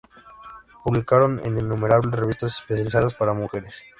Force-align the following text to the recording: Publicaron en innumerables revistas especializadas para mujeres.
Publicaron 0.83 1.39
en 1.45 1.59
innumerables 1.59 2.19
revistas 2.19 2.53
especializadas 2.55 3.13
para 3.13 3.33
mujeres. 3.33 3.83